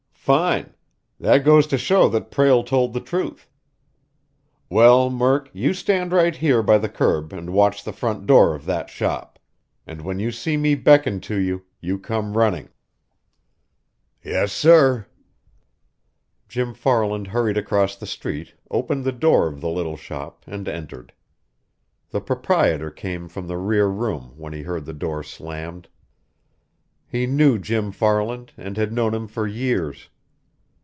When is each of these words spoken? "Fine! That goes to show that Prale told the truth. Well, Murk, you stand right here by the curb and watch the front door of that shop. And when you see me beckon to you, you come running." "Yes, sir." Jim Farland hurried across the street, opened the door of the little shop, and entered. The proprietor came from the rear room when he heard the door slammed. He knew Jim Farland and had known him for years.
"Fine! 0.23 0.75
That 1.19 1.43
goes 1.43 1.65
to 1.65 1.79
show 1.79 2.07
that 2.09 2.29
Prale 2.29 2.63
told 2.63 2.93
the 2.93 2.99
truth. 3.01 3.49
Well, 4.69 5.09
Murk, 5.09 5.49
you 5.51 5.73
stand 5.73 6.11
right 6.11 6.35
here 6.35 6.61
by 6.61 6.77
the 6.77 6.87
curb 6.89 7.33
and 7.33 7.49
watch 7.51 7.83
the 7.83 7.91
front 7.91 8.27
door 8.27 8.53
of 8.53 8.65
that 8.65 8.91
shop. 8.91 9.39
And 9.87 10.01
when 10.03 10.19
you 10.19 10.31
see 10.31 10.57
me 10.57 10.75
beckon 10.75 11.21
to 11.21 11.37
you, 11.37 11.63
you 11.81 11.97
come 11.97 12.37
running." 12.37 12.69
"Yes, 14.23 14.53
sir." 14.53 15.07
Jim 16.47 16.75
Farland 16.75 17.27
hurried 17.29 17.57
across 17.57 17.95
the 17.95 18.05
street, 18.05 18.53
opened 18.69 19.03
the 19.05 19.11
door 19.11 19.47
of 19.47 19.59
the 19.59 19.69
little 19.69 19.97
shop, 19.97 20.43
and 20.45 20.67
entered. 20.69 21.13
The 22.11 22.21
proprietor 22.21 22.91
came 22.91 23.27
from 23.27 23.47
the 23.47 23.57
rear 23.57 23.87
room 23.87 24.33
when 24.37 24.53
he 24.53 24.61
heard 24.61 24.85
the 24.85 24.93
door 24.93 25.23
slammed. 25.23 25.87
He 27.07 27.25
knew 27.27 27.59
Jim 27.59 27.91
Farland 27.91 28.53
and 28.55 28.77
had 28.77 28.93
known 28.93 29.13
him 29.13 29.27
for 29.27 29.45
years. 29.45 30.07